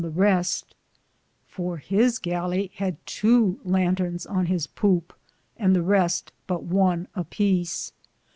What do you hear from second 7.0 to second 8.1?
a peece.